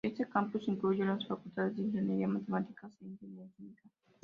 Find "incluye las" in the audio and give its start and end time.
0.67-1.27